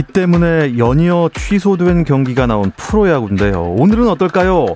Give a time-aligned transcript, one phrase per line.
[0.00, 3.60] 비 때문에 연이어 취소된 경기가 나온 프로야구인데요.
[3.60, 4.68] 오늘은 어떨까요?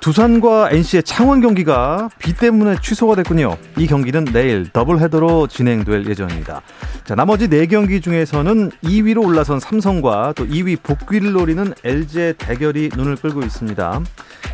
[0.00, 3.56] 두산과 NC의 창원 경기가 비 때문에 취소가 됐군요.
[3.76, 6.62] 이 경기는 내일 더블 헤더로 진행될 예정입니다.
[7.04, 13.42] 자, 나머지 4경기 중에서는 2위로 올라선 삼성과 또 2위 복귀를 노리는 LG의 대결이 눈을 끌고
[13.42, 14.00] 있습니다.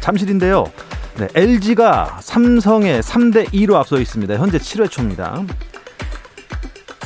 [0.01, 0.65] 잠실인데요.
[1.19, 4.37] 네, LG가 삼성에 3대 2로 앞서 있습니다.
[4.37, 5.45] 현재 7회 초입니다.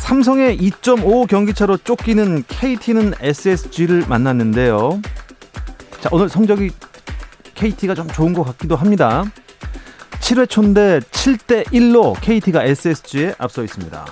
[0.09, 5.03] 삼성의 2.5 경기차로 쫓기는 KT는 SSG를 만났는데요.
[6.01, 6.71] 자, 오늘 성적이
[7.53, 9.23] KT가 좀 좋은 것 같기도 합니다.
[10.21, 14.07] 7회 초인데 7대 1로 KT가 SSG에 앞서 있습니다.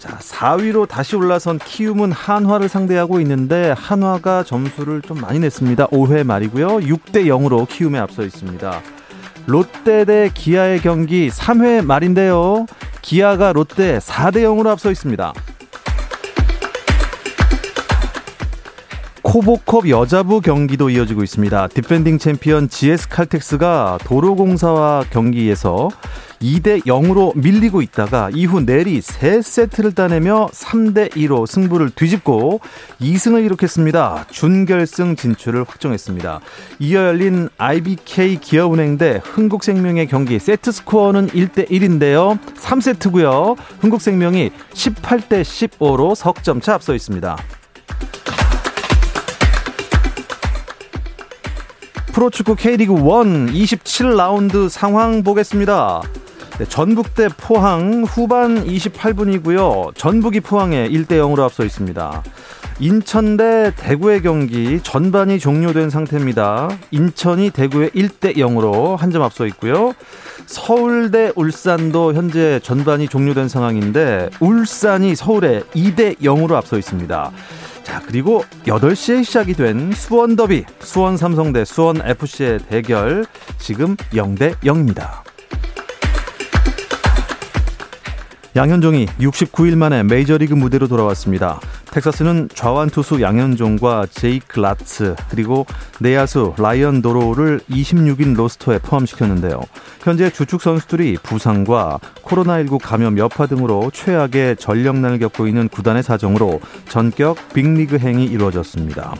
[0.00, 5.86] 자, 4위로 다시 올라선 키움은 한화를 상대하고 있는데 한화가 점수를 좀 많이 냈습니다.
[5.86, 6.78] 5회 말이고요.
[6.78, 8.82] 6대 0으로 키움에 앞서 있습니다.
[9.46, 12.66] 롯데 대 기아의 경기 3회 말인데요.
[13.00, 15.32] 기아가 롯데 4대 0으로 앞서 있습니다.
[19.26, 21.66] KOVO컵 여자부 경기도 이어지고 있습니다.
[21.68, 25.88] 디펜딩 챔피언 GS 칼텍스가 도로공사와 경기에서
[26.40, 32.60] 2대 0으로 밀리고 있다가 이후 내리 3세트를 따내며 3대 2로 승부를 뒤집고
[33.00, 34.26] 2승을 기록했습니다.
[34.30, 36.40] 준결승 진출을 확정했습니다.
[36.78, 42.38] 이어 열린 IBK 기업은행 대 흥국생명의 경기 세트 스코어는 1대 1인데요.
[42.54, 43.56] 3세트고요.
[43.80, 47.36] 흥국생명이 18대 15로 석점차 앞서 있습니다.
[52.16, 52.98] 프로축구 K리그 1
[53.52, 56.00] 27라운드 상황 보겠습니다.
[56.58, 59.94] 네, 전북 대 포항 후반 28분이고요.
[59.94, 62.22] 전북이 포항에 1대 0으로 앞서 있습니다.
[62.78, 66.70] 인천 대 대구의 경기 전반이 종료된 상태입니다.
[66.90, 69.92] 인천이 대구에 1대 0으로 한 점 앞서 있고요.
[70.46, 77.30] 서울 대 울산도 현재 전반이 종료된 상황인데 울산이 서울에 2대 0으로 앞서 있습니다.
[77.86, 83.24] 자, 그리고 8시에 시작이 된 수원 더비, 수원 삼성 대 수원 FC의 대결
[83.60, 85.22] 지금 0대 0입니다.
[88.56, 91.60] 양현종이 69일 만에 메이저리그 무대로 돌아왔습니다.
[91.96, 95.64] 텍사스는 좌완 투수 양현종과 제이크 라츠 그리고
[95.98, 99.62] 내야수 라이언 도로를 26인 로스터에 포함시켰는데요.
[100.02, 107.38] 현재 주축 선수들이 부상과 코로나19 감염 여파 등으로 최악의 전력난을 겪고 있는 구단의 사정으로 전격
[107.54, 109.14] 빅리그 행이 이루어졌습니다.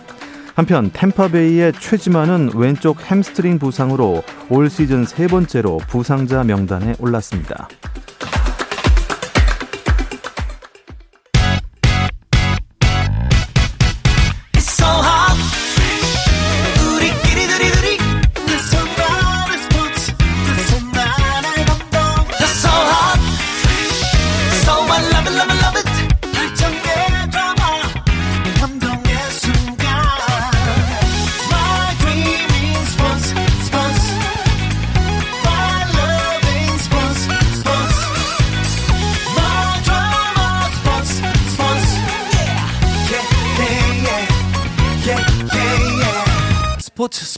[0.54, 7.68] 한편 템파베이의 최지만은 왼쪽 햄스트링 부상으로 올 시즌 세 번째로 부상자 명단에 올랐습니다.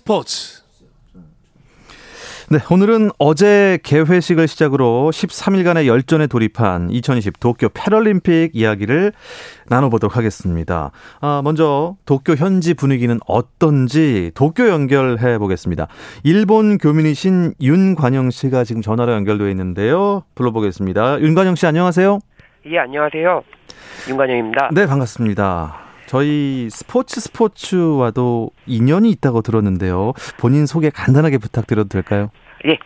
[0.08, 0.62] 스포츠
[2.48, 9.12] 네, 오늘은 어제 개회식을 시작으로 13일간의 열전에 돌입한 2020 도쿄 패럴림픽 이야기를
[9.66, 10.92] 나눠보도록 하겠습니다.
[11.20, 15.88] 아, 먼저 도쿄 현지 분위기는 어떤지 도쿄 연결해 보겠습니다.
[16.24, 20.22] 일본 교민이신 윤관영 씨가 지금 전화로 연결되어 있는데요.
[20.36, 21.20] 불러보겠습니다.
[21.20, 22.18] 윤관영 씨 안녕하세요.
[22.64, 23.42] 예, 안녕하세요.
[24.08, 24.70] 윤관영입니다.
[24.72, 25.87] 네, 반갑습니다.
[26.08, 30.14] 저희 스포츠 스포츠와도 인연이 있다고 들었는데요.
[30.40, 32.30] 본인 소개 간단하게 부탁드려도 될까요?
[32.66, 32.78] 예.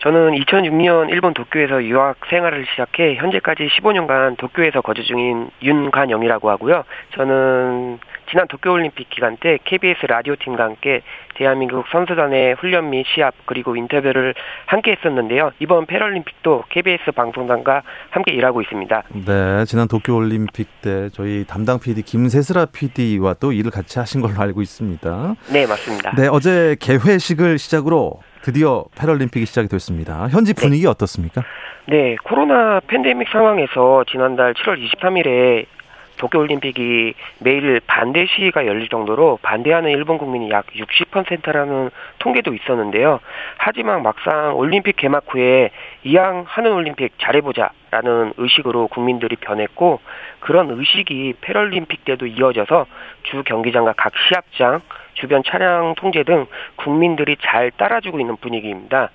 [0.00, 6.84] 저는 2006년 일본 도쿄에서 유학 생활을 시작해 현재까지 15년간 도쿄에서 거주 중인 윤관영이라고 하고요.
[7.16, 7.98] 저는
[8.30, 11.02] 지난 도쿄올림픽 기간 때 KBS 라디오 팀과 함께
[11.40, 14.34] 대한민국 선수단의 훈련 및 시합 그리고 인터뷰를
[14.66, 15.52] 함께 했었는데요.
[15.58, 19.02] 이번 패럴림픽도 KBS 방송단과 함께 일하고 있습니다.
[19.24, 24.60] 네, 지난 도쿄올림픽 때 저희 담당 PD 김세슬아 PD와 또 일을 같이 하신 걸로 알고
[24.60, 25.34] 있습니다.
[25.50, 26.12] 네, 맞습니다.
[26.14, 30.28] 네, 어제 개회식을 시작으로 드디어 패럴림픽이 시작이 됐습니다.
[30.28, 30.60] 현지 네.
[30.60, 30.88] 분위기 네.
[30.90, 31.42] 어떻습니까?
[31.88, 35.64] 네, 코로나 팬데믹 상황에서 지난달 7월 23일에
[36.20, 43.20] 도쿄올림픽이 매일 반대 시위가 열릴 정도로 반대하는 일본 국민이 약 60%라는 통계도 있었는데요.
[43.56, 45.70] 하지만 막상 올림픽 개막 후에
[46.04, 50.00] 이왕 하는 올림픽 잘해보자라는 의식으로 국민들이 변했고
[50.40, 52.86] 그런 의식이 패럴림픽 때도 이어져서
[53.22, 54.82] 주 경기장과 각 시합장,
[55.14, 56.46] 주변 차량 통제 등
[56.76, 59.10] 국민들이 잘 따라주고 있는 분위기입니다.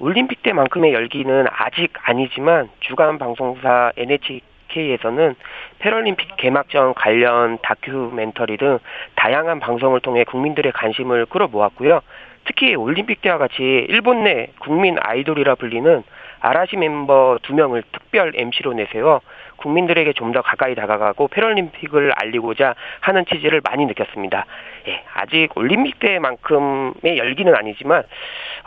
[0.00, 4.40] 올림픽 때만큼의 열기는 아직 아니지만 주간 방송사 NHK
[4.74, 5.34] SK에서는
[5.78, 8.78] 패럴림픽 개막전 관련 다큐멘터리 등
[9.14, 12.00] 다양한 방송을 통해 국민들의 관심을 끌어모았고요.
[12.46, 16.02] 특히 올림픽 때와 같이 일본 내 국민 아이돌이라 불리는
[16.40, 19.22] 아라시 멤버 두 명을 특별 MC로 내세워
[19.56, 24.44] 국민들에게 좀 더 가까이 다가가고 패럴림픽을 알리고자 하는 취지를 많이 느꼈습니다.
[24.88, 28.02] 예, 아직 올림픽 때만큼의 열기는 아니지만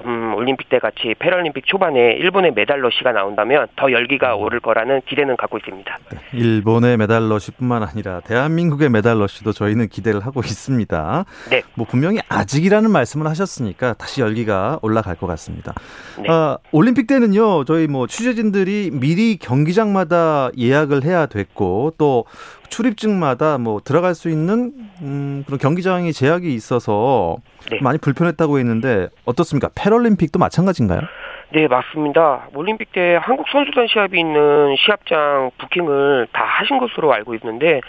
[0.06, 4.42] 음, 올림픽 때 같이 패럴림픽 초반에 일본의 메달 러시가 나온다면 더 열기가 음.
[4.42, 5.98] 오를 거라는 기대는 갖고 있습니다.
[6.12, 11.25] 네, 일본의 메달 러시뿐만 아니라 대한민국의 메달 러시도 저희는 기대를 하고 있습니다.
[11.50, 11.64] 네.
[11.75, 15.74] 뭐 분명히 아직이라는 말씀을 하셨으니까 다시 열기가 올라갈 것 같습니다.
[16.19, 16.30] 네.
[16.30, 22.25] 아, 올림픽 때는요, 저희 뭐 취재진들이 미리 경기장마다 예약 예약을 해야 됐고 또
[22.69, 24.72] 출입증마다 뭐 들어갈 수 있는
[25.02, 27.38] 음, 그런 경기장이 제약이 있어서
[27.72, 27.80] 네.
[27.81, 29.69] 많이 불편했다고 했는데 어떻습니까?
[29.75, 31.02] 패럴림픽도 마찬가지인가요?
[31.50, 32.50] 네, 맞습니다.
[32.54, 37.80] 올림픽 때 한국 선수단 시합이 있는 시합장 부킹을 다 하신 것으로 알고 있는데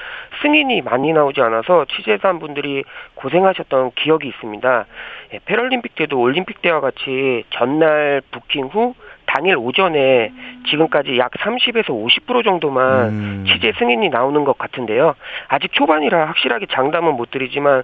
[0.42, 2.84] 승인이 많이 나오지 않아서 취재단 분들이
[3.16, 4.86] 고생하셨던 기억이 있습니다.
[5.34, 8.94] 예, 패럴림픽 때도 올림픽 때와 같이 전날 부킹 후
[9.28, 10.32] 당일 오전에
[10.70, 13.44] 지금까지 약 30에서 50% 정도만 음.
[13.46, 15.14] 취재 승인이 나오는 것 같은데요.
[15.48, 17.82] 아직 초반이라 확실하게 장담은 못 드리지만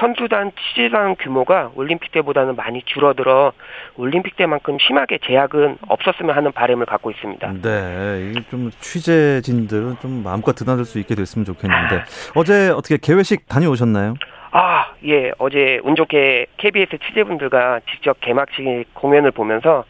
[0.00, 3.52] 선수단 취재단 규모가 올림픽 때보다는 많이 줄어들어
[3.96, 7.52] 올림픽 때만큼 심하게 제약은 없었으면 하는 바람을 갖고 있습니다.
[7.62, 12.04] 네, 좀 취재진들은 좀 마음껏 드나들 수 있게 됐으면 좋겠는데
[12.34, 14.14] 어제 어떻게 개회식 다녀오셨나요?
[14.52, 15.32] 아, 예.
[15.38, 19.84] 어제 운 좋게 KBS 취재분들과 직접 개막식 공연을 보면서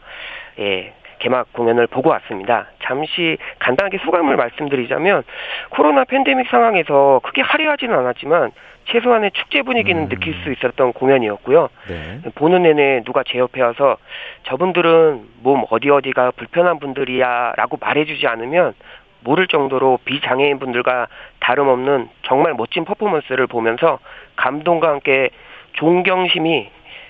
[0.59, 2.67] 예, 개막 공연을 보고 왔습니다.
[2.83, 5.23] 잠시 간단하게 소감을 말씀드리자면
[5.69, 8.51] 코로나 팬데믹 상황에서 크게 화려하지는 않았지만
[8.85, 10.09] 최소한의 축제 분위기는 음.
[10.09, 11.69] 느낄 수 있었던 공연이었고요.
[11.89, 12.21] 네.
[12.35, 13.97] 보는 내내 누가 제 옆에 와서
[14.43, 18.73] 저분들은 몸 어디 어디가 불편한 분들이야라고 말해주지 않으면
[19.21, 21.07] 모를 정도로 비장애인 분들과
[21.39, 23.99] 다름없는 정말 멋진 퍼포먼스를 보면서
[24.37, 25.29] 감동과 함께
[25.73, 26.69] 존경심이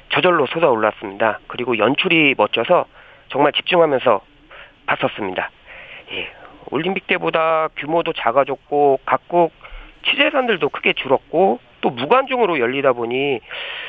[0.09, 1.39] 저절로 솟아올랐습니다.
[1.47, 2.85] 그리고 연출이 멋져서
[3.29, 4.21] 정말 집중하면서
[4.85, 5.49] 봤었습니다.
[6.13, 6.29] 예,
[6.71, 9.51] 올림픽 때보다 규모도 작아졌고 각국
[10.05, 13.39] 취재단들도 크게 줄었고 또 무관중으로 열리다 보니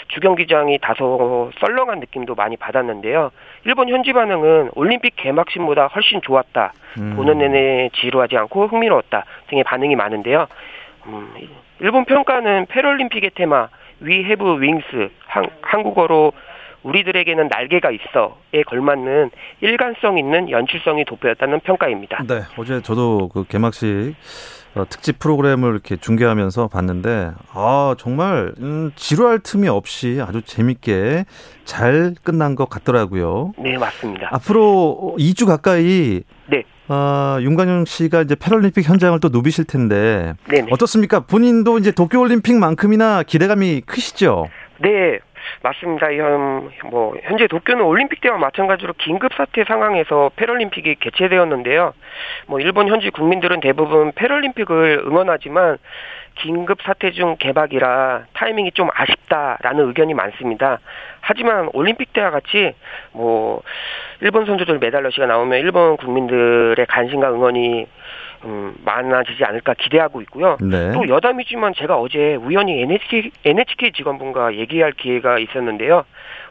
[0.09, 3.31] 주경기장이 다소 썰렁한 느낌도 많이 받았는데요.
[3.65, 6.73] 일본 현지 반응은 올림픽 개막식보다 훨씬 좋았다.
[6.99, 7.17] 음.
[7.17, 10.47] 보는 내내 지루하지 않고 흥미로웠다 등의 반응이 많은데요.
[11.07, 11.35] 음,
[11.81, 13.69] 일본 평가는 패럴림픽의 테마
[14.01, 15.11] 위 해브 윙스
[15.63, 16.33] 한국어로
[16.83, 19.31] 우리들에게는 날개가 있어에 걸맞는
[19.61, 22.25] 일관성 있는 연출성이 돋보였다는 평가입니다.
[22.29, 24.15] 네, 어제 저도 그 개막식
[24.75, 31.25] 어, 특집 프로그램을 이렇게 중계하면서 봤는데 아 정말 음, 지루할 틈이 없이 아주 재밌게
[31.65, 33.55] 잘 끝난 것 같더라고요.
[33.59, 34.29] 네, 맞습니다.
[34.33, 36.65] 앞으로 2주 가까이 네.
[36.91, 40.69] 아, 윤관영 씨가 이제 패럴림픽 현장을 또 누비실 텐데 네네.
[40.71, 41.21] 어떻습니까?
[41.21, 44.49] 본인도 이제 도쿄올림픽만큼이나 기대감이 크시죠?
[44.81, 45.19] 네,
[45.63, 46.13] 맞습니다.
[46.15, 51.95] 현, 뭐, 현재 도쿄는 올림픽 때와 마찬가지로 긴급 사태 상황에서 패럴림픽이 개최되었는데요.
[52.47, 55.79] 뭐, 일본 현지 국민들은 대부분 패럴림픽을 응원하지만
[56.39, 60.79] 긴급 사태 중 개박이라 타이밍이 좀 아쉽다라는 의견이 많습니다.
[61.21, 62.75] 하지만 올림픽 때와 같이
[63.13, 63.63] 뭐
[64.21, 67.87] 일본 선수들 메달 러시가 나오면 일본 국민들의 관심과 응원이
[68.45, 70.57] 음, 많아지지 않을까 기대하고 있고요.
[70.61, 70.93] 네.
[70.93, 76.05] 또 여담이지만 제가 어제 우연히 NHK, NHK 직원분과 얘기할 기회가 있었는데요.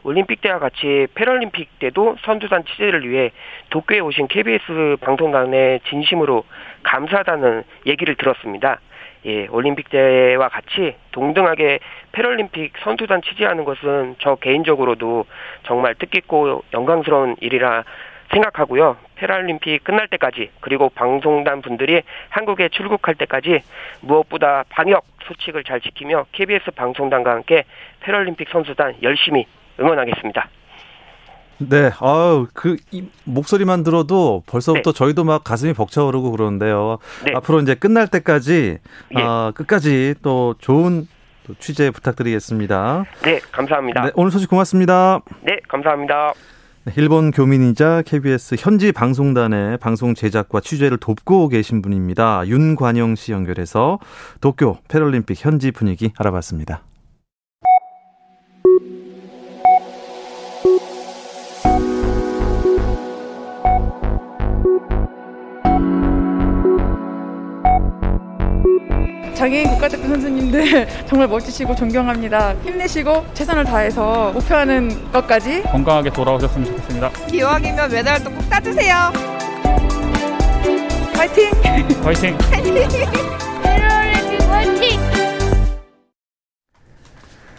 [0.04, 3.30] 올림픽 때와 같이 패럴림픽 때도 선두단 취재를 위해
[3.70, 6.44] 도쿄에 오신 KBS 방송단에 진심으로
[6.82, 8.80] 감사하다는 얘기를 들었습니다.
[9.26, 11.80] 예, 올림픽 때와 같이 동등하게
[12.12, 15.26] 패럴림픽 선수단 취재하는 것은 저 개인적으로도
[15.64, 17.84] 정말 뜻깊고 영광스러운 일이라
[18.32, 18.96] 생각하고요.
[19.16, 23.62] 패럴림픽 끝날 때까지 그리고 방송단 분들이 한국에 출국할 때까지
[24.00, 27.64] 무엇보다 방역 수칙을 잘 지키며 KBS 방송단과 함께
[28.00, 29.46] 패럴림픽 선수단 열심히
[29.80, 30.48] 응원하겠습니다.
[31.60, 32.76] 네, 아우 그
[33.24, 34.96] 목소리만 들어도 벌써부터 네.
[34.96, 36.98] 저희도 막 가슴이 벅차오르고 그러는데요.
[37.24, 37.32] 네.
[37.34, 38.78] 앞으로 이제 끝날 때까지
[39.18, 39.20] 예.
[39.20, 41.08] 어, 끝까지 또 좋은
[41.46, 43.04] 또 취재 부탁드리겠습니다.
[43.24, 44.02] 네, 감사합니다.
[44.02, 45.20] 네, 오늘 소식 고맙습니다.
[45.40, 46.32] 네, 감사합니다.
[46.88, 52.46] 네, 일본 교민이자 KBS 현지 방송단의 방송 제작과 취재를 돕고 계신 분입니다.
[52.46, 53.98] 윤관영 씨 연결해서
[54.40, 56.87] 도쿄 패럴림픽 현지 분위기 알아봤습니다.
[69.38, 72.54] 장애인 국가대표 선수님들 정말 멋지시고 존경합니다.
[72.64, 77.08] 힘내시고 최선을 다해서 목표하는 것까지 건강하게 돌아오셨으면 좋겠습니다.
[77.30, 79.12] 기왕이면 메달도 꼭 따주세요.
[81.14, 81.50] 파이팅!
[82.02, 82.36] 파이팅!
[82.50, 82.78] 파이팅!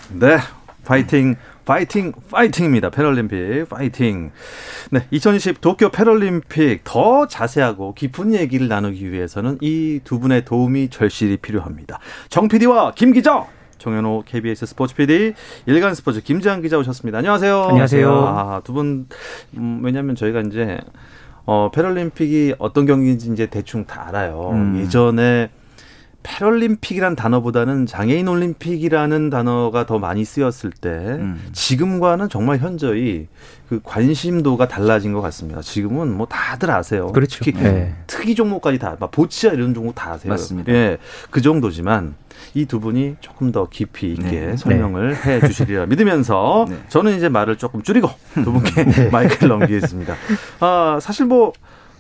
[0.10, 0.38] 네,
[0.84, 1.38] 파이팅!
[1.74, 2.90] 파이팅 파이팅입니다.
[2.90, 4.32] 패럴림픽 파이팅.
[4.90, 11.38] 네, 2020 도쿄 패럴림픽 더 자세하고 깊은 얘기를 나누기 위해서는 이 두 분의 도움이 절실히
[11.38, 12.00] 필요합니다.
[12.30, 13.46] 정 PD와 김 기자.
[13.78, 15.36] 정현호 KBS 스포츠 PD,
[15.68, 17.20] 일간 스포츠 김지한 기자 오셨습니다.
[17.20, 17.62] 안녕하세요.
[17.66, 18.12] 안녕하세요.
[18.12, 19.06] 아, 두 분,
[19.56, 20.80] 음, 왜냐면 저희가 이제,
[21.46, 24.50] 어, 패럴림픽이 어떤 경기인지 이제 대충 다 알아요.
[24.54, 24.80] 음.
[24.82, 25.50] 예전에
[26.24, 31.42] 패럴림픽이란 단어보다는 장애인 올림픽이라는 단어가 더 많이 쓰였을 때 음.
[31.54, 33.28] 지금과는 정말 현저히
[33.68, 35.62] 그 관심도가 달라진 것 같습니다.
[35.62, 37.08] 지금은 뭐 다들 아세요.
[37.08, 37.44] 그렇죠.
[37.44, 37.96] 특히 네.
[38.08, 40.32] 특이 종목까지 다, 막 보치아 이런 종목 다 아세요.
[40.32, 40.72] 맞습니다.
[40.74, 40.98] 예,
[41.30, 42.16] 그 정도지만
[42.54, 44.58] 이 두 분이 조금 더 깊이 있게 네.
[44.58, 45.38] 설명을 네.
[45.38, 46.78] 해 주시리라 믿으면서 네.
[46.90, 49.10] 저는 이제 말을 조금 줄이고 두 분께 네.
[49.10, 50.16] 마이크를 넘기겠습니다.
[50.60, 51.54] 아, 사실 뭐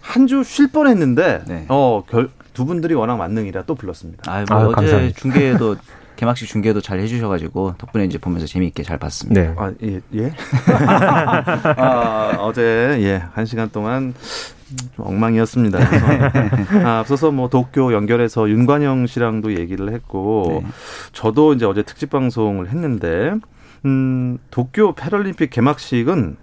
[0.09, 1.65] 한 주 쉴 뻔했는데 네.
[1.69, 4.23] 어, 결, 두 분들이 워낙 만능이라 또 불렀습니다.
[4.31, 5.19] 아, 뭐 아유, 어제 감사합니다.
[5.19, 5.75] 중계도
[6.17, 9.39] 개막식 중계도 잘 해주셔가지고 덕분에 이제 보면서 재미있게 잘 봤습니다.
[9.41, 9.53] 네.
[9.57, 10.33] 아, 예, 예.
[11.77, 14.13] 아, 어제 예, 한 시간 동안
[14.95, 15.79] 좀 엉망이었습니다.
[16.85, 20.69] 아, 앞서서 뭐 도쿄 연결해서 윤관영 씨랑도 얘기를 했고 네.
[21.13, 23.33] 저도 이제 어제 특집 방송을 했는데
[23.85, 26.35] 음, 도쿄 패럴림픽 개막식은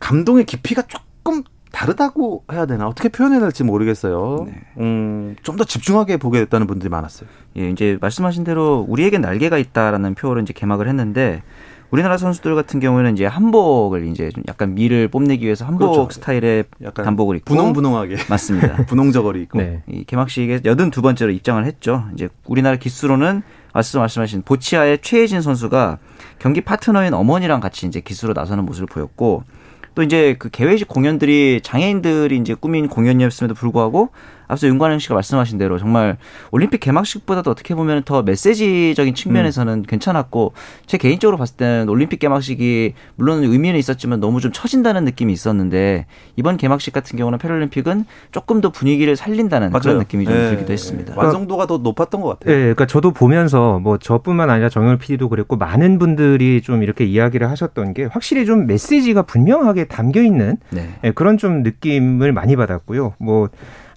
[0.00, 4.44] 감동의 깊이가 조금 다르다고 해야 되나 어떻게 표현해야 될지 모르겠어요.
[4.46, 4.54] 네.
[4.78, 7.28] 음, 좀 더 집중하게 보게 됐다는 분들이 많았어요.
[7.58, 11.42] 예, 이제 말씀하신 대로 우리에겐 날개가 있다라는 표현을 이제 개막을 했는데
[11.90, 16.08] 우리나라 선수들 같은 경우에는 이제 한복을 이제 좀 약간 미를 뽐내기 위해서 한복 그렇죠.
[16.12, 18.76] 스타일의 약간 단복을 입고 분홍분홍하게 맞습니다.
[18.86, 19.82] 분홍 저고리 입고 네.
[19.88, 22.04] 이 개막식에 여든 두 번째로 입장을 했죠.
[22.14, 23.42] 이제 우리나라 기수로는
[23.74, 25.98] 말씀 말씀하신 보치아의 최혜진 선수가
[26.38, 29.42] 경기 파트너인 어머니랑 같이 이제 기수로 나서는 모습을 보였고
[30.00, 34.08] 또 이제 그 개회식 공연들이 장애인들이 이제 꾸민 공연이었음에도 불구하고
[34.50, 36.16] 앞서 윤관영 씨가 말씀하신 대로 정말
[36.50, 39.82] 올림픽 개막식보다도 어떻게 보면 더 메시지적인 측면에서는 음.
[39.82, 40.52] 괜찮았고
[40.86, 46.56] 제 개인적으로 봤을 때는 올림픽 개막식이 물론 의미는 있었지만 너무 좀 처진다는 느낌이 있었는데 이번
[46.56, 49.80] 개막식 같은 경우는 패럴림픽은 조금 더 분위기를 살린다는 맞아요.
[49.82, 50.50] 그런 느낌이 좀 네.
[50.50, 51.14] 들기도 했습니다.
[51.16, 52.54] 완성도가 더 높았던 것 같아요.
[52.54, 57.48] 네, 그러니까 저도 보면서 뭐 저뿐만 아니라 정열 PD도 그랬고 많은 분들이 좀 이렇게 이야기를
[57.50, 60.88] 하셨던 게 확실히 좀 메시지가 분명하게 담겨 있는 네.
[61.02, 63.14] 네, 그런 좀 느낌을 많이 받았고요.
[63.18, 63.48] 뭐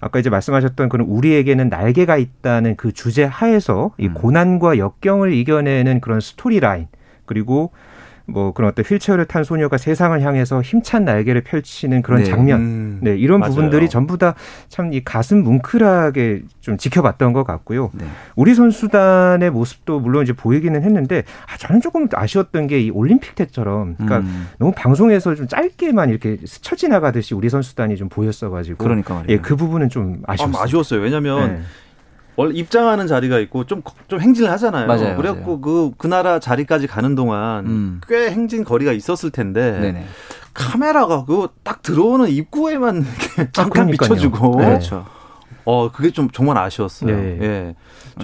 [0.04, 4.12] 아까 이제 말씀하셨던 그런 우리에게는 날개가 있다는 그 주제 하에서 이 음.
[4.12, 6.88] 고난과 역경을 이겨내는 그런 스토리라인
[7.24, 7.72] 그리고
[8.26, 12.30] 뭐 그런 어떤 휠체어를 탄 소녀가 세상을 향해서 힘찬 날개를 펼치는 그런 네.
[12.30, 13.54] 장면, 음, 네 이런 맞아요.
[13.54, 14.34] 부분들이 전부 다
[14.68, 17.90] 참 이 가슴 뭉클하게 좀 지켜봤던 것 같고요.
[17.94, 18.04] 네.
[18.36, 23.94] 우리 선수단의 모습도 물론 이제 보이기는 했는데 아, 저는 조금 아쉬웠던 게 이 올림픽 때처럼
[23.96, 24.48] 그러니까 음.
[24.58, 29.38] 너무 방송에서 좀 짧게만 이렇게 스쳐 지나가듯이 우리 선수단이 좀 보였어가지고 그러니까 말이에요.
[29.38, 30.60] 예, 그 부분은 좀 아쉬웠어요.
[30.60, 31.00] 아, 아쉬웠어요.
[31.00, 31.60] 왜냐하면 네.
[32.36, 34.86] 원래 입장하는 자리가 있고 좀 좀 행진을 하잖아요.
[34.86, 35.16] 맞아요.
[35.16, 38.00] 그래갖고 그그 나라 자리까지 가는 동안 음.
[38.08, 40.04] 꽤 행진 거리가 있었을 텐데 네네.
[40.52, 43.04] 카메라가 그 딱 들어오는 입구에만
[43.52, 44.56] 잠깐 아, 비춰주고.
[44.58, 44.64] 네.
[44.66, 45.06] 그렇죠.
[45.64, 47.10] 어 그게 좀 정말 아쉬웠어요.
[47.16, 47.38] 네.
[47.40, 47.74] 예.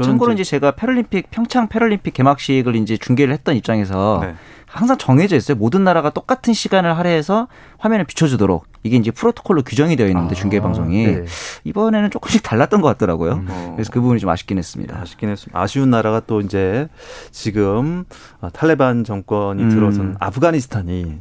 [0.03, 4.35] 참고로 이제 제가 패럴림픽 평창 패럴림픽 개막식을 이제 중계를 했던 입장에서 네.
[4.67, 5.57] 항상 정해져 있어요.
[5.57, 7.49] 모든 나라가 똑같은 시간을 할애해서
[7.79, 11.25] 화면을 비춰주도록 이게 이제 프로토콜로 규정이 되어 있는데 아, 중계 방송이 네.
[11.65, 13.33] 이번에는 조금씩 달랐던 것 같더라고요.
[13.33, 13.73] 음, 어.
[13.77, 14.99] 그래서 그 부분이 좀 아쉽긴 했습니다.
[14.99, 15.61] 아쉽긴 했습니다.
[15.61, 16.89] 아쉬운 나라가 또 이제
[17.31, 18.05] 지금
[18.41, 19.69] 어, 탈레반 정권이 음.
[19.69, 21.19] 들어선 아프가니스탄이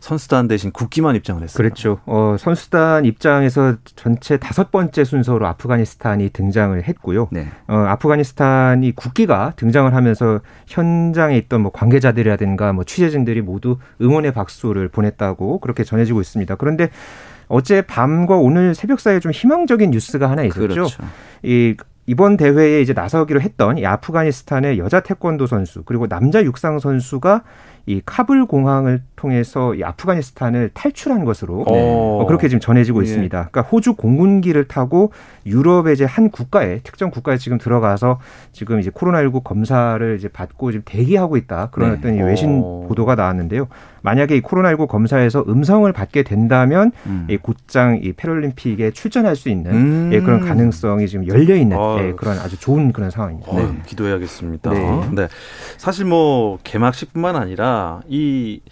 [0.00, 1.56] 선수단 대신 국기만 입장을 했어요.
[1.56, 2.00] 그렇죠.
[2.06, 7.28] 어, 선수단 입장에서 전체 다섯 번째 순서로 아프가니스탄이 등장을 했고요.
[7.30, 7.48] 네.
[7.68, 15.60] 어, 아프가니스탄이 국기가 등장을 하면서 현장에 있던 뭐 관계자들이라든가 뭐 취재진들이 모두 응원의 박수를 보냈다고
[15.60, 16.54] 그렇게 전해지고 있습니다.
[16.56, 16.90] 그런데
[17.48, 20.68] 어제 밤과 오늘 새벽 사이에 좀 희망적인 뉴스가 하나 있었죠.
[20.68, 21.04] 그렇죠.
[21.42, 21.76] 이
[22.06, 27.42] 이번 대회에 이제 나서기로 했던 이 아프가니스탄의 여자 태권도 선수 그리고 남자 육상 선수가
[27.86, 32.24] 이 카불 공항을 통해서 이 아프가니스탄을 탈출한 것으로 어.
[32.26, 33.04] 그렇게 지금 전해지고 예.
[33.04, 33.48] 있습니다.
[33.50, 35.12] 그러니까 호주 공군기를 타고
[35.44, 38.18] 유럽의 이제 한 국가에 특정 국가에 지금 들어가서
[38.52, 41.98] 지금 이제 코로나19 검사를 이제 받고 지금 대기하고 있다 그런 네.
[41.98, 42.86] 어떤 외신 어.
[42.88, 43.68] 보도가 나왔는데요.
[44.02, 47.26] 만약에 이 코로나19 검사에서 음성을 받게 된다면 음.
[47.28, 50.10] 이 곧장 이 패럴림픽에 출전할 수 있는 음.
[50.14, 51.98] 예, 그런 가능성이 지금 열려 있는 아.
[52.00, 53.52] 예, 그런 아주 좋은 그런 상황입니다.
[53.52, 53.82] 네.
[53.84, 54.70] 기도해야겠습니다.
[54.70, 55.08] 네.
[55.12, 55.28] 네.
[55.76, 58.62] 사실 뭐 개막식뿐만 아니라 이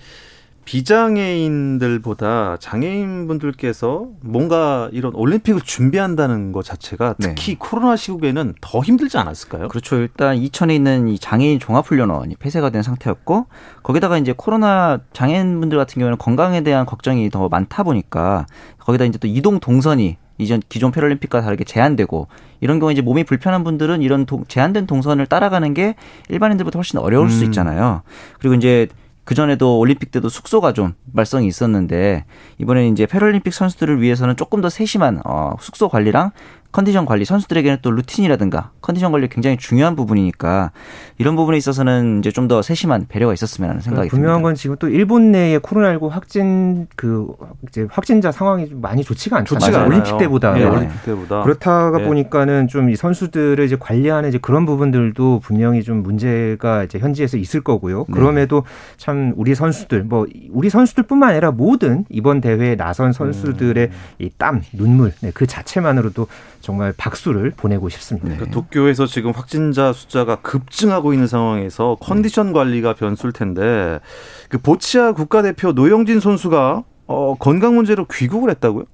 [0.68, 7.28] 비장애인들보다 장애인분들께서 뭔가 이런 올림픽을 준비한다는 것 자체가 네.
[7.28, 7.56] 특히 네.
[7.58, 9.68] 코로나 시국에는 더 힘들지 않았을까요?
[9.68, 9.96] 그렇죠.
[9.96, 13.46] 일단 이천에 있는 이 장애인 종합훈련원이 폐쇄가 된 상태였고
[13.82, 18.44] 거기다가 이제 코로나 장애인분들 같은 경우는 건강에 대한 걱정이 더 많다 보니까
[18.78, 22.28] 거기다 이제 또 이동 동선이 이전 기존 패럴림픽과 다르게 제한되고
[22.60, 25.94] 이런 경우에 이제 몸이 불편한 분들은 이런 도, 제한된 동선을 따라가는 게
[26.28, 27.30] 일반인들보다 훨씬 어려울 음.
[27.30, 28.02] 수 있잖아요.
[28.38, 28.88] 그리고 이제
[29.28, 32.24] 그 전에도 올림픽 때도 숙소가 좀 말썽이 있었는데
[32.56, 36.30] 이번에 이제 패럴림픽 선수들을 위해서는 조금 더 세심한 어, 숙소 관리랑
[36.70, 40.70] 컨디션 관리 선수들에게는 또 루틴이라든가 컨디션 관리 굉장히 중요한 부분이니까
[41.18, 44.48] 이런 부분에 있어서는 이제 좀 더 세심한 배려가 있었으면 하는 생각이 분명한 듭니다.
[44.48, 47.26] 건 지금 또 일본 내에 코로나19 확진 그
[47.68, 49.60] 이제 확진자 상황이 좀 많이 좋지가 않잖아요.
[49.60, 50.54] 좋지가 올림픽 때보다.
[50.54, 51.42] 네, 올림픽 때보다.
[51.42, 52.04] 그렇다가 네.
[52.04, 57.60] 보니까는 좀 이 선수들을 이제 관리하는 이제 그런 부분들도 분명히 좀 문제가 이제 현지에서 있을
[57.60, 58.06] 거고요.
[58.08, 58.14] 네.
[58.14, 58.62] 그럼에도
[58.96, 63.92] 참 우리 선수들 뭐 우리 선수들뿐만 아니라 모든 이번 대회에 나선 선수들의 음.
[64.20, 66.26] 이땀 눈물 네, 그 자체만으로도
[66.60, 68.28] 정말 박수를 보내고 싶습니다.
[68.28, 74.00] 그러니까 도쿄에서 지금 확진자 숫자가 급증하고 있는 상황에서 컨디션 관리가 변수일 텐데
[74.48, 78.84] 그 보치아 국가대표 노영진 선수가 어, 건강 문제로 귀국을 했다고요?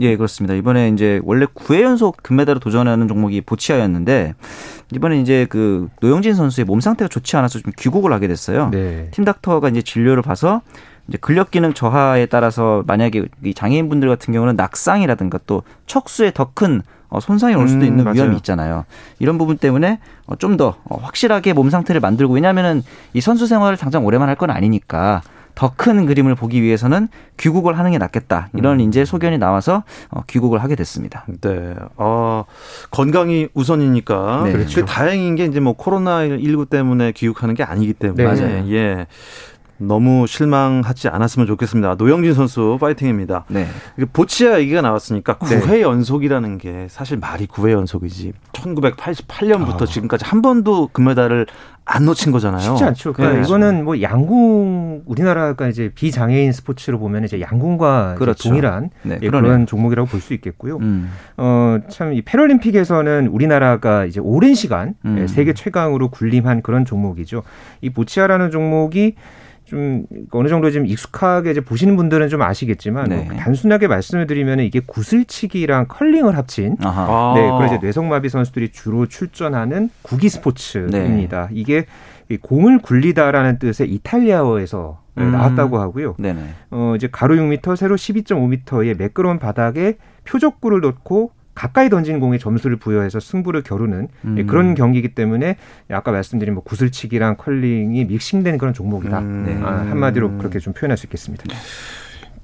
[0.00, 0.54] 예, 그렇습니다.
[0.54, 4.34] 이번에 이제 원래 9회 연속 금메달을 도전하는 종목이 보치아였는데
[4.94, 8.70] 이번에 이제 그 노영진 선수의 몸 상태가 좋지 않아서 좀 귀국을 하게 됐어요.
[8.70, 9.08] 네.
[9.10, 10.62] 팀 닥터가 이제 진료를 봐서
[11.08, 16.82] 이제 근력 기능 저하에 따라서 만약에 이 장애인 분들 같은 경우는 낙상이라든가 또 척수에 더큰
[17.08, 18.86] 어, 손상이 올 수도 음, 있는 음, 위험이 있잖아요.
[19.18, 22.82] 이런 부분 때문에 어, 좀더 어, 확실하게 몸 상태를 만들고 왜냐하면은
[23.12, 25.20] 이 선수 생활을 당장 오래만 할 건 아니니까
[25.54, 28.48] 더큰 그림을 보기 위해서는 귀국을 하는 게 낫겠다.
[28.54, 28.88] 이런 음.
[28.88, 29.84] 이제 소견이 나와서
[30.26, 31.26] 귀국을 하게 됐습니다.
[31.42, 31.74] 네.
[31.96, 32.44] 어,
[32.90, 34.42] 건강이 우선이니까.
[34.46, 34.52] 네.
[34.52, 34.84] 그렇죠.
[34.86, 38.24] 다행인 게 이제 뭐 코로나 19 때문에 귀국하는 게 아니기 때문에.
[38.24, 38.40] 네.
[38.42, 38.72] 맞아요.
[38.72, 39.06] 예.
[39.86, 41.96] 너무 실망하지 않았으면 좋겠습니다.
[41.96, 43.44] 노영진 선수 파이팅입니다.
[43.48, 43.66] 네.
[44.12, 45.82] 보치아 얘기가 나왔으니까 9회 네.
[45.82, 48.32] 연속이라는 게 사실 말이 9회 연속이지.
[48.52, 49.86] 1988년부터 아.
[49.86, 51.46] 지금까지 한 번도 금메달을
[51.84, 52.60] 안 놓친 거잖아요.
[52.60, 53.12] 쉽지 않죠.
[53.12, 53.44] 그러니까 네.
[53.46, 58.38] 이거는 뭐 양궁 우리나라가 이제 비장애인 스포츠로 보면 이제 양궁과 그렇죠.
[58.38, 60.76] 이제 동일한 네, 예, 그런 종목이라고 볼 수 있겠고요.
[60.76, 61.10] 음.
[61.36, 65.18] 어참 이 패럴림픽에서는 우리나라가 이제 오랜 시간 음.
[65.18, 67.42] 예, 세계 최강으로 군림한 그런 종목이죠.
[67.80, 69.16] 이 보치아라는 종목이
[69.72, 73.24] 좀 어느 정도 좀 익숙하게 이제 보시는 분들은 좀 아시겠지만 뭐 네.
[73.24, 77.32] 뭐 단순하게 말씀을 드리면 이게 구슬치기랑 컬링을 합친 아하.
[77.34, 81.48] 네 그리고 이제 뇌성마비 선수들이 주로 출전하는 구기 스포츠입니다.
[81.50, 81.54] 네.
[81.54, 81.86] 이게
[82.42, 85.32] 공을 굴리다라는 뜻의 이탈리아어에서 음.
[85.32, 86.16] 나왔다고 하고요.
[86.18, 86.42] 네네.
[86.70, 93.20] 어 이제 가로 6m, 세로 12.5m의 매끄러운 바닥에 표적구를 넣고 가까이 던진 공에 점수를 부여해서
[93.20, 94.46] 승부를 겨루는 음.
[94.46, 95.56] 그런 경기이기 때문에
[95.90, 99.18] 아까 말씀드린 뭐 구슬치기랑 컬링이 믹싱된 그런 종목이다.
[99.18, 99.44] 음.
[99.44, 99.60] 네.
[99.62, 101.44] 아, 한마디로 그렇게 좀 표현할 수 있겠습니다.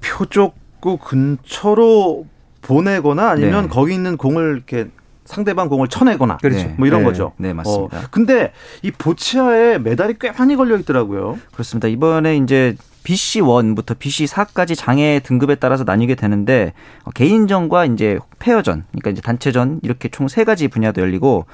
[0.01, 2.27] 표적구 근처로
[2.61, 3.69] 보내거나 아니면 네.
[3.69, 4.91] 거기 있는 공을 이렇게
[5.29, 6.73] 상대방 공을 쳐내거나 그렇죠.
[6.79, 7.07] 뭐 이런 네.
[7.07, 7.33] 거죠.
[7.37, 7.99] 네, 맞습니다.
[7.99, 11.39] 어, 근데 이 보치아에 메달이 꽤 많이 걸려 있더라고요.
[11.53, 11.87] 그렇습니다.
[11.87, 16.73] 이번에 이제 BC1부터 BC4까지 장애 등급에 따라서 나뉘게 되는데
[17.05, 21.45] 어, 개인전과 이제 페어전, 그러니까 이제 단체전 이렇게 총 세 가지 분야도 열리고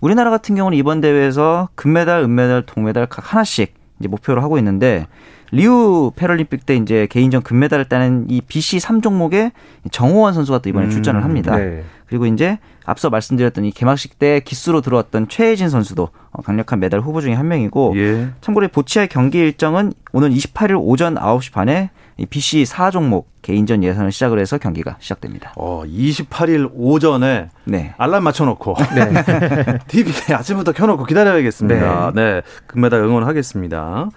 [0.00, 5.06] 우리나라 같은 경우는 이번 대회에서 금메달, 은메달, 동메달 각 하나씩 이제 목표로 하고 있는데
[5.52, 9.52] 리우 패럴림픽 때 이제 개인전 금메달을 따는 이 BC 3 종목에
[9.90, 11.56] 정호원 선수가 또 이번에 음, 출전을 합니다.
[11.56, 11.84] 네.
[12.06, 17.20] 그리고 이제 앞서 말씀드렸던 이 개막식 때 기수로 들어왔던 최혜진 선수도 어, 강력한 메달 후보
[17.20, 18.28] 중에 한 명이고 예.
[18.40, 21.90] 참고로 보치아의 경기 일정은 오늘 28일 오전 9시 반에
[22.24, 25.52] BC 4 종목 개인전 예선을 시작을 해서 경기가 시작됩니다.
[25.56, 27.94] 어, 28일 오전에 네.
[27.98, 29.78] 알람 맞춰놓고 네.
[29.86, 32.12] TV에 아침부터 켜놓고 기다려야겠습니다.
[32.14, 32.42] 네, 네.
[32.66, 34.08] 금메달 응원하겠습니다.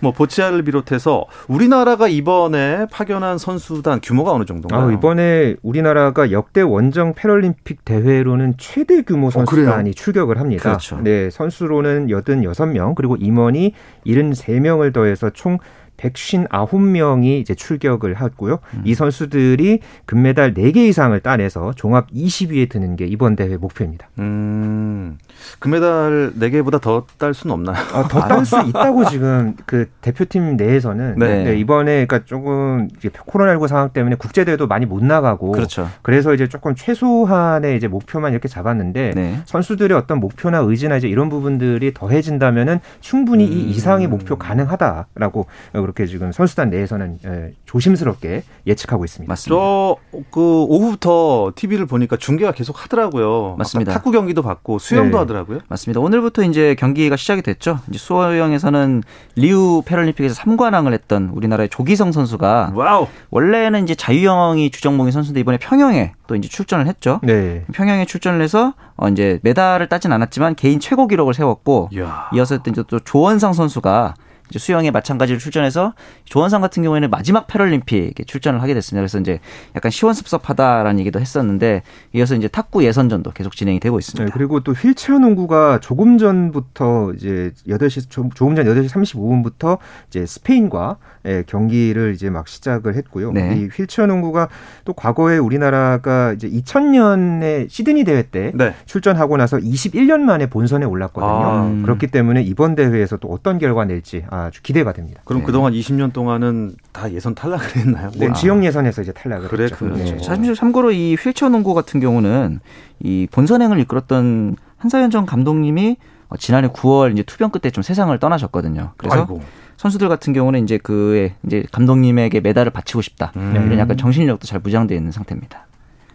[0.00, 4.88] 뭐 보치아를 비롯해서 우리나라가 이번에 파견한 선수단 규모가 어느 정도인가요?
[4.88, 10.62] 아, 이번에 우리나라가 역대 원정 패럴림픽 대회로는 최대 규모 어, 선수단이 어, 출격을 합니다.
[10.62, 11.00] 그렇죠.
[11.02, 13.74] 네, 선수로는 86명 그리고 임원이
[14.06, 15.58] 73명을 더해서 총
[15.98, 18.58] 159명이 이제 출격을 했고요.
[18.74, 18.82] 음.
[18.84, 24.08] 이 선수들이 금메달 4개 이상을 따내서 종합 20위에 드는 게 이번 대회 목표입니다.
[24.18, 25.18] 음.
[25.58, 27.76] 금메달 4개보다 더 딸 수는 없나요?
[27.92, 31.44] 아, 더 딸 수 있다고 지금 그 대표팀 내에서는 네.
[31.44, 35.88] 네, 이번에 그러니까 조금 코로나19 상황 때문에 국제 대회도 많이 못 나가고 그렇죠.
[36.02, 39.40] 그래서 이제 조금 최소한의 이제 목표만 이렇게 잡았는데 네.
[39.46, 43.52] 선수들의 어떤 목표나 의지나 이제 이런 부분들이 더해진다면은 충분히 음.
[43.52, 45.46] 이 이상의 목표 가능하다라고
[45.88, 49.30] 그렇게 지금 선수단 내에서는 예, 조심스럽게 예측하고 있습니다.
[49.30, 49.56] 맞습니다.
[49.58, 53.54] 저도 오후부터 TV를 보니까 중계가 계속 하더라고요.
[53.56, 53.94] 맞습니다.
[53.94, 55.20] 탁구 경기도 하고 수영도 네.
[55.20, 55.60] 하더라고요.
[55.68, 56.00] 맞습니다.
[56.00, 57.78] 오늘부터 이제 경기가 시작이 됐죠.
[57.88, 59.02] 이제 수영에서는
[59.36, 63.06] 리우 패럴림픽에서 3관왕을 했던 우리나라의 조기성 선수가 와우.
[63.30, 67.20] 원래는 이제 자유형이 주종목인 선수인데 이번에 평영에 또 이제 출전을 했죠.
[67.22, 67.64] 네.
[67.72, 72.28] 평영에 출전을 해서 어 이제 메달을 따진 않았지만 개인 최고 기록을 세웠고 이야.
[72.34, 74.14] 이어서 이제 또 조원상 선수가
[74.56, 79.00] 수영에 마찬가지로 출전해서 조원상 같은 경우에는 마지막 패럴림픽에 출전을 하게 됐습니다.
[79.02, 79.40] 그래서 이제
[79.76, 81.82] 약간 시원섭섭하다라는 얘기도 했었는데
[82.14, 84.24] 이어서 이제 탁구 예선전도 계속 진행이 되고 있습니다.
[84.24, 90.96] 네, 그리고 또 휠체어 농구가 조금 전부터 이제 8시 조금 전 8시 35분부터 이제 스페인과
[91.26, 93.32] 예, 경기를 이제 막 시작을 했고요.
[93.32, 93.56] 네.
[93.56, 94.48] 이 휠체어 농구가
[94.84, 98.74] 또 과거에 우리나라가 이제 2000년에 시드니 대회 때 네.
[98.86, 101.30] 출전하고 나서 21년 만에 본선에 올랐거든요.
[101.30, 101.82] 아, 음.
[101.82, 105.22] 그렇기 때문에 이번 대회에서 또 어떤 결과 낼지 아주 기대가 됩니다.
[105.24, 105.46] 그럼 네.
[105.46, 108.10] 그동안 20년 동안은 다 예선 탈락을 했나요?
[108.16, 108.32] 네, 아.
[108.32, 109.76] 지역 예선에서 이제 탈락을 그래, 했죠.
[109.76, 110.02] 그렇죠.
[110.02, 110.18] 네.
[110.18, 112.60] 사실 참고로 이 휠체어 농구 같은 경우는
[113.00, 115.96] 이 본선행을 이끌었던 한사현 전 감독님이
[116.38, 118.92] 지난해 9월 이제 투병 끝에 좀 세상을 떠나셨거든요.
[118.96, 119.40] 그래서 아이고.
[119.76, 123.52] 선수들 같은 경우는 이제 그의 이제 감독님에게 메달을 바치고 싶다 음.
[123.54, 125.66] 이런 약간 정신력도 잘 무장되어 있는 상태입니다.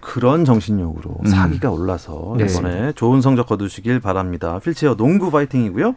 [0.02, 1.26] 그런 정신력으로 음.
[1.26, 2.46] 사기가 올라서 네.
[2.46, 4.60] 이번에 좋은 성적 거두시길 바랍니다.
[4.62, 5.96] 휠체어 농구 파이팅이고요.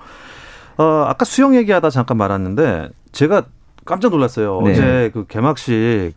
[0.79, 3.47] 어, 아까 수영 얘기하다 잠깐 말았는데 제가
[3.85, 4.61] 깜짝 놀랐어요.
[4.62, 4.73] 네.
[4.73, 6.15] 어제 그 개막식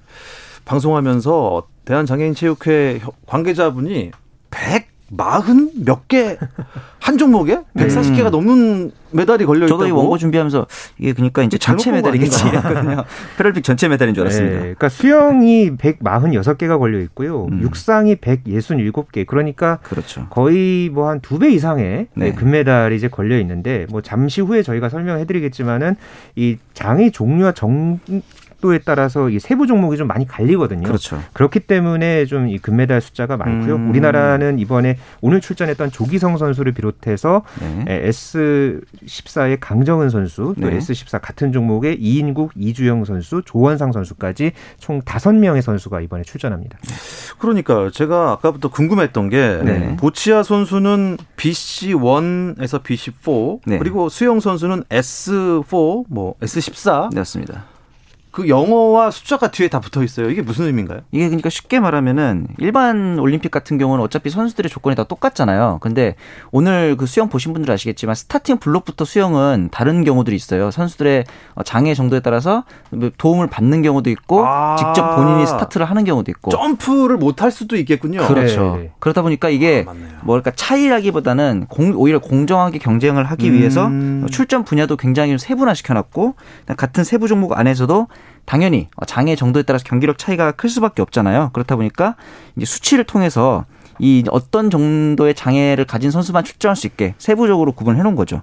[0.66, 4.12] 방송하면서 대한장애인체육회 관계자분이
[4.52, 6.38] 100 마흔 몇 개
[7.00, 8.32] 한 종목에 140개가 음.
[8.32, 9.80] 넘는 메달이 걸려 있다고.
[9.80, 10.68] 저도 이 원고 준비하면서
[11.00, 12.44] 이게 그러니까 이제 전체 메달이겠지.
[13.38, 14.54] 패럴픽 전체 메달인 줄 알았습니다.
[14.56, 17.46] 네, 그러니까 수영이 146개가 걸려 있고요.
[17.46, 17.62] 음.
[17.62, 19.26] 육상이 167개.
[19.26, 20.28] 그러니까 그렇죠.
[20.30, 22.34] 거의 뭐 한 두 배 이상의 네.
[22.34, 25.96] 금메달이 이제 걸려 있는데 뭐 잠시 후에 저희가 설명해 드리겠지만은
[26.36, 28.00] 이 장의 종류와 정
[28.60, 30.84] 각도에 따라서 이 세부 종목이 좀 많이 갈리거든요.
[30.84, 31.22] 그렇죠.
[31.34, 33.76] 그렇기 때문에 좀 이 금메달 숫자가 많고요.
[33.76, 33.90] 음.
[33.90, 38.10] 우리나라는 이번에 오늘 출전했던 조기성 선수를 비롯해서 네.
[38.10, 40.78] S14의 강정은 선수, 또 네.
[40.78, 46.80] S14 같은 종목의 이인국, 이주영 선수, 조원상 선수까지 총 다섯 명의 선수가 이번에 출전합니다.
[47.38, 49.96] 그러니까 제가 아까부터 궁금했던 게 네.
[49.98, 57.66] 보치아 선수는 BC1에서 BC4 그리고 수영 선수는 S4, 뭐 S14 맞습니다.
[58.40, 60.30] 그 영어와 숫자가 뒤에 다 붙어 있어요.
[60.30, 61.02] 이게 무슨 의미인가요?
[61.12, 65.80] 이게 그러니까 쉽게 말하면은 일반 올림픽 같은 경우는 어차피 선수들의 조건이 다 똑같잖아요.
[65.82, 66.16] 근데
[66.52, 70.72] 오늘 그 수영 보신 분들 아시겠지만 스타팅 블록부터 수영은 다른 경우들이 있어요.
[70.72, 71.26] 선수들의
[71.66, 72.64] 장애 정도에 따라서
[73.18, 77.78] 도움을 받는 경우도 있고 아~ 직접 본인이 스타트를 하는 경우도 있고 점프를 못 할 수도
[77.78, 78.28] 있겠군요.
[78.28, 78.78] 그렇죠.
[78.80, 78.92] 네.
[79.00, 83.54] 그러다 보니까 이게 아, 뭐랄까 차이라기보다는 공, 오히려 공정하게 경쟁을 하기 음.
[83.54, 83.90] 위해서
[84.30, 86.36] 출전 분야도 굉장히 세분화시켜 놨고
[86.76, 88.08] 같은 세부 종목 안에서도
[88.46, 91.52] 당연히 장애 정도에 따라서 경기력 차이가 클 수밖에 없잖아요.
[91.54, 92.16] 그렇다 보니까
[92.56, 93.66] 이제 수치를 통해서
[94.00, 98.42] 이 어떤 정도의 장애를 가진 선수만 출전할 수 있게 세부적으로 구분해 놓은 거죠.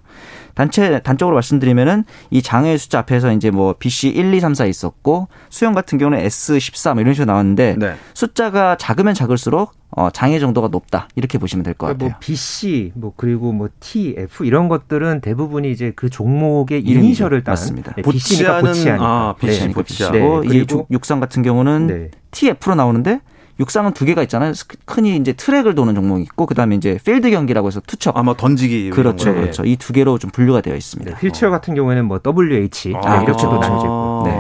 [0.55, 5.29] 단체 단적으로 말씀드리면은 이 장애 숫자 앞에서 이제 뭐 BC 1, 2, 3, 4 있었고
[5.51, 7.95] 수영 같은 경우는 S 14뭐 이런 식으로 나왔는데 네.
[8.15, 12.11] 숫자가 작으면 작을수록 어, 장애 정도가 높다 이렇게 보시면 될것 그러니까 같아요.
[12.11, 17.93] 뭐 BC 뭐 그리고 뭐 TF 이런 것들은 대부분이 이제 그 종목의 이니셜을 따 맞습니다.
[17.95, 19.05] 네, BC니까 보치아니까.
[19.05, 20.11] 아, BC 네, 보치아.
[20.11, 22.11] 네, 그리고 육상 같은 경우는 네.
[22.31, 23.21] TF로 나오는데
[23.59, 24.53] 육상은 두 개가 있잖아요.
[24.87, 28.17] 흔히 이제 트랙을 도는 종목이 있고 그다음에 이제 필드 경기라고 해서 투척.
[28.17, 28.91] 아마 던지기.
[28.91, 29.63] 그렇죠, 그렇죠.
[29.65, 31.11] 이 두 개로 좀 분류가 되어 있습니다.
[31.13, 34.23] 네, 휠체어 같은 경우에는 뭐 WH 아, 이렇게도 나눠져 있고.
[34.27, 34.37] 네.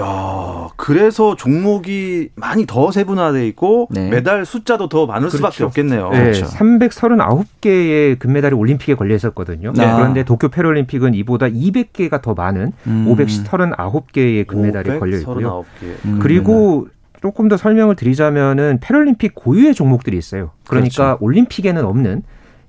[0.00, 4.08] 야, 그래서 종목이 많이 더 세분화돼 있고 네.
[4.10, 5.36] 메달 숫자도 더 많을 그렇죠.
[5.36, 6.10] 수밖에 없겠네요.
[6.10, 6.46] 네, 그렇죠.
[6.46, 9.72] 339개의 금메달이 올림픽에 걸려 있었거든요.
[9.74, 9.84] 네.
[9.94, 13.06] 그런데 도쿄 패럴림픽은 이보다 200개가 더 많은 음.
[13.08, 15.64] 539개의 금메달이 걸려 있고요.
[16.04, 16.18] 음.
[16.20, 16.88] 그리고
[17.26, 20.52] 조금 더 설명을 드리자면은 패럴림픽 고유의 종목들이 있어요.
[20.68, 21.24] 그러니까 그렇죠.
[21.24, 22.22] 올림픽에는 없는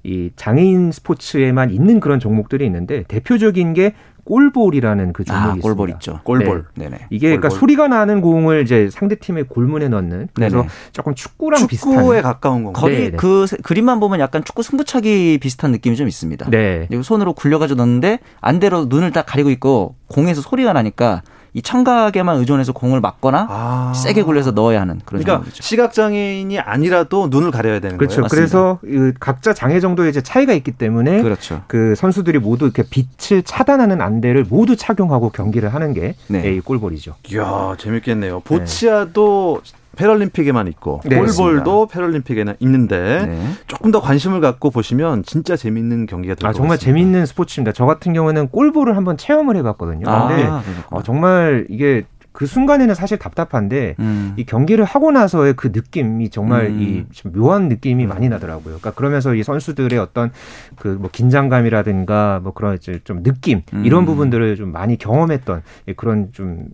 [0.04, 3.93] 이 장애인 스포츠에만 있는 그런 종목들이 있는데 대표적인 게
[4.24, 5.62] 골볼이라는 그 종목이 아, 있습니다.
[5.63, 6.20] 골볼 있죠.
[6.24, 6.65] 골볼.
[6.76, 6.86] 네.
[6.86, 6.98] 네네.
[7.12, 7.60] 이게 그러니까 골볼.
[7.60, 10.70] 소리가 나는 공을 이제 상대 팀의 골문에 넣는 그래서 네네.
[10.91, 12.82] 조금 축구랑 비슷한 축구에 가까운 건가요?
[12.82, 13.15] 거의 네, 네.
[13.17, 16.50] 그 세- 그림만 보면 약간 축구 승부차기 비슷한 느낌이 좀 있습니다.
[16.50, 16.86] 네.
[16.88, 21.22] 그리고 손으로 굴려가지고 넣는데 안대로 눈을 딱 가리고 있고 공에서 소리가 나니까
[21.58, 23.93] 이 청각에만 의존해서 공을 맞거나 아.
[23.96, 25.63] 세게 굴려서 넣어야 하는 그런 그러니까 종목이죠.
[25.63, 28.17] 시각 장애인이 아니라도 눈을 가려야 되는 그렇죠.
[28.17, 28.22] 거예요.
[28.26, 28.36] 맞습니다.
[28.36, 31.63] 그래서 이 각자 장애 정도의 이제 차이가 있기 때문에 그렇죠.
[31.65, 36.54] 그 선수들이 모두 이렇게 빛을 차단하는 안대를 모두 착용하고 경기를 하는 게 네.
[36.54, 37.15] 이 골볼이죠.
[37.32, 38.41] 이야 재밌겠네요.
[38.41, 39.62] 보치아도
[39.98, 43.50] 패럴림픽에만 있고 네, 골볼도 패럴림픽에는 있는데 네.
[43.68, 46.58] 조금 더 관심을 갖고 보시면 진짜 재밌는 경기가 될것아 같습니다.
[46.58, 47.74] 정말 재밌는 스포츠입니다.
[47.74, 50.08] 저 같은 경우는 골볼을 한번 체험을 해봤거든요.
[50.10, 50.84] 아, 근데 그렇구나.
[50.92, 54.34] 어, 정말 이게 그 순간에는 사실 답답한데 음.
[54.38, 57.08] 이 경기를 하고 나서의 그 느낌이 정말 음.
[57.12, 58.78] 이좀 묘한 느낌이 많이 나더라고요.
[58.78, 60.32] 그러니까 그러면서 이 선수들의 어떤
[60.76, 63.84] 그 뭐 긴장감이라든가 뭐 그런 이제 좀 느낌 음.
[63.86, 66.66] 이런 부분들을 좀 많이 경험했던 예, 그런 좀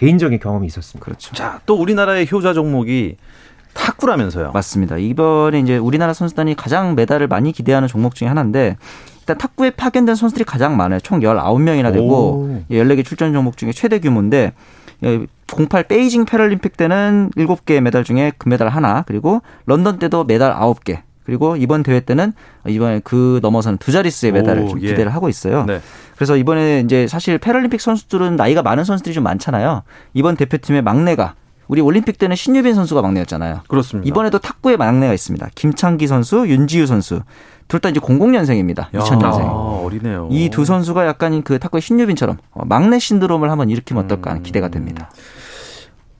[0.00, 1.04] 개인적인 경험이 있었습니다.
[1.04, 1.34] 그렇죠.
[1.34, 3.16] 자, 또 우리나라의 효자 종목이
[3.74, 4.50] 탁구라면서요.
[4.52, 4.96] 맞습니다.
[4.96, 8.78] 이번에 이제 우리나라 선수단이 가장 메달을 많이 기대하는 종목 중에 하나인데
[9.20, 11.00] 일단 탁구에 파견된 선수들이 가장 많아요.
[11.00, 12.64] 총 19명이나 되고 오.
[12.70, 14.54] 14개 출전 종목 중에 최대 규모인데
[15.46, 21.54] 08 베이징 패럴림픽 때는 7개 메달 중에 금메달 하나 그리고 런던 때도 메달 9개 그리고
[21.54, 22.32] 이번 대회 때는
[22.66, 24.88] 이번에 그 넘어서는 두 자릿수의 메달을 오, 좀 예.
[24.88, 25.64] 기대를 하고 있어요.
[25.64, 25.80] 네.
[26.16, 29.84] 그래서 이번에 이제 사실 패럴림픽 선수들은 나이가 많은 선수들이 좀 많잖아요.
[30.12, 31.34] 이번 대표팀의 막내가
[31.68, 33.60] 우리 올림픽 때는 신유빈 선수가 막내였잖아요.
[33.68, 34.08] 그렇습니다.
[34.08, 35.50] 이번에도 탁구의 막내가 있습니다.
[35.54, 37.20] 김창기 선수, 윤지우 선수.
[37.68, 38.90] 둘 다 이제 00년생입니다.
[38.90, 39.38] 2000년생.
[39.38, 40.26] 아, 어리네요.
[40.32, 44.66] 이 두 선수가 약간 그 탁구의 신유빈처럼 어, 막내 신드롬을 한번 일으키면 어떨까 하는 기대가
[44.66, 45.10] 됩니다.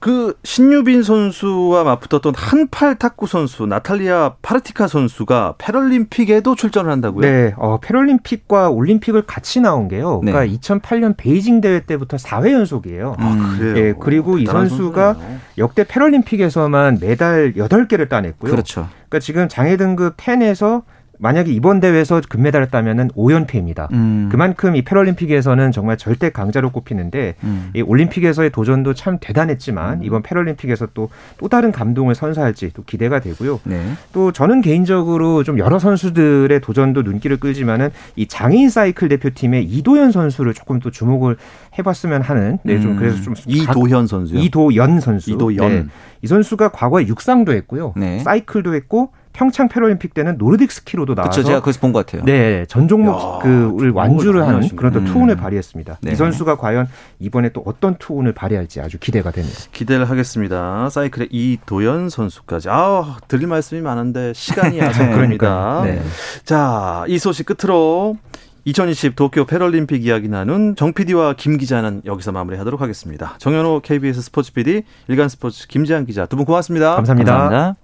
[0.01, 7.21] 그 신유빈 선수와 맞붙었던 한팔 탁구 선수 나탈리아 파르티카 선수가 패럴림픽에도 출전을 한다고요?
[7.21, 10.21] 네, 어, 패럴림픽과 올림픽을 같이 나온 게요.
[10.23, 10.31] 네.
[10.31, 13.15] 그러니까 2008년 베이징 대회 때부터 4회 연속이에요.
[13.19, 13.77] 아, 그래요.
[13.77, 15.39] 예, 그리고 이 대단한 선수가 선수네요.
[15.59, 18.49] 역대 패럴림픽에서만 메달 8개를 따냈고요.
[18.49, 18.89] 그렇죠.
[19.07, 20.81] 그러니까 지금 장애 등급 10에서
[21.21, 23.91] 만약에 이번 대회에서 금메달을 따면은 5연패입니다.
[23.93, 24.27] 음.
[24.31, 27.69] 그만큼 이 패럴림픽에서는 정말 절대 강자로 꼽히는데 음.
[27.75, 33.59] 이 올림픽에서의 도전도 참 대단했지만 이번 패럴림픽에서 또또 다른 감동을 선사할지 또 기대가 되고요.
[33.65, 33.79] 네.
[34.13, 40.55] 또 저는 개인적으로 좀 여러 선수들의 도전도 눈길을 끌지만은 이 장애인 사이클 대표팀의 이도현 선수를
[40.55, 41.37] 조금 또 주목을
[41.77, 42.95] 해봤으면 하는 네, 좀 음.
[42.97, 44.39] 그래서 좀 이도현 선수요.
[44.39, 45.29] 이도연 선수.
[45.29, 45.69] 이도연.
[45.69, 45.85] 네.
[46.23, 47.93] 이 선수가 과거에 육상도 했고요.
[47.95, 48.19] 네.
[48.19, 51.47] 사이클도 했고 평창 패럴림픽 때는 노르딕 스키로도 나와서 그렇죠.
[51.47, 52.23] 제가 거기서 본 것 같아요.
[52.25, 54.67] 네, 전 종목 야, 그를 완주를 하는.
[54.75, 55.05] 그런 또 음.
[55.05, 55.99] 투혼을 발휘했습니다.
[56.01, 56.11] 네.
[56.11, 56.87] 이 선수가 과연
[57.19, 59.57] 이번에 또 어떤 투혼을 발휘할지 아주 기대가 됩니다.
[59.71, 60.89] 기대를 하겠습니다.
[60.89, 62.69] 사이클의 이도현 선수까지.
[62.69, 64.79] 아, 드릴 말씀이 많은데 시간이.
[65.13, 65.83] 그러니까요.
[65.85, 66.01] 네.
[66.43, 68.17] 자, 이 소식 끝으로
[68.65, 73.35] 2020 도쿄 패럴림픽 이야기 나눈 정 PD와 김 기자는 여기서 마무리하도록 하겠습니다.
[73.39, 76.95] 정현호 KBS 스포츠 PD, 일간 스포츠 김지한 기자 두 분 고맙습니다.
[76.95, 77.31] 감사합니다.
[77.37, 77.80] 감사합니다.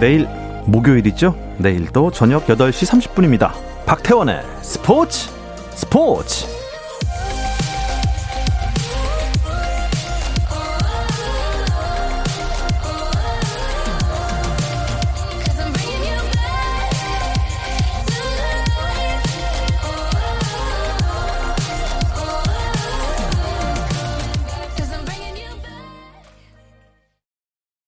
[0.00, 0.26] 내일
[0.66, 1.34] 목요일이죠?
[1.58, 3.52] 내일도 저녁 8시 30분입니다.
[3.86, 5.30] 박태원의 스포츠
[5.70, 6.53] 스포츠